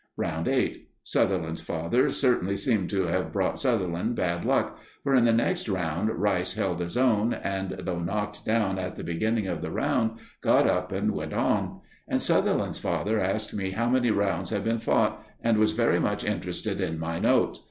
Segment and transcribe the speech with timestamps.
[0.17, 0.89] Round 8.
[1.03, 6.09] Sutherland's father certainly seemed to have brought Sutherland bad luck, for in the next round
[6.09, 10.65] Rice held his own, and though knocked down at the beginning of the round, got
[10.67, 11.81] up and went on.
[12.07, 16.23] And Sutherland's father asked me how many rounds had been fought, and was very much
[16.23, 17.59] interested in my notes.